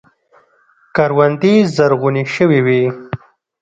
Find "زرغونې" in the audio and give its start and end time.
1.75-2.23